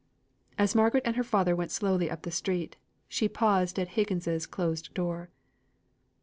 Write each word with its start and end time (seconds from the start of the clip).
As 0.57 0.73
Margaret 0.73 1.03
and 1.05 1.15
her 1.15 1.23
father 1.23 1.55
went 1.55 1.69
slowly 1.69 2.09
up 2.09 2.23
the 2.23 2.31
street, 2.31 2.75
she 3.07 3.29
paused 3.29 3.77
at 3.77 3.89
Higgins's 3.89 4.47
closed 4.47 4.91
door. 4.95 5.29